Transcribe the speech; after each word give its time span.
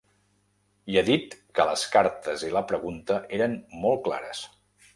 I 0.93 0.97
ha 1.01 1.03
dit 1.09 1.35
que 1.59 1.67
les 1.71 1.83
cartes 1.97 2.47
i 2.49 2.51
la 2.57 2.65
pregunta 2.73 3.21
eren 3.41 3.57
molt 3.87 4.05
clares. 4.09 4.45